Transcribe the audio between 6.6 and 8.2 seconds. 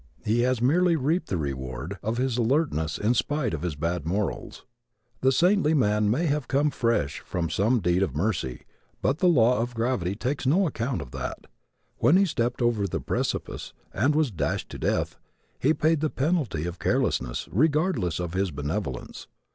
fresh from some deed of